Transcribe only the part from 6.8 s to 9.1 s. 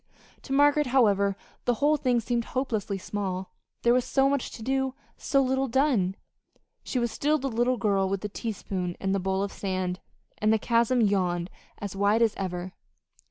She was still the little girl with the teaspoon